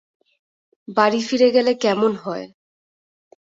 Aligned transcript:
বাড়ি 0.87 1.19
ফিরে 1.27 1.49
গেলে 1.55 1.71
কেমন 1.83 2.11
হয়? 2.23 2.45